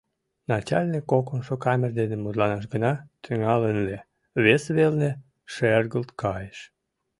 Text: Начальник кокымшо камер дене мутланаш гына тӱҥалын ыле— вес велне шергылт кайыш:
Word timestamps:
Начальник 0.51 1.03
кокымшо 1.11 1.53
камер 1.65 1.91
дене 1.99 2.15
мутланаш 2.19 2.63
гына 2.73 2.91
тӱҥалын 3.23 3.75
ыле— 3.83 3.97
вес 4.43 4.63
велне 4.75 5.11
шергылт 5.53 6.09
кайыш: 6.21 6.59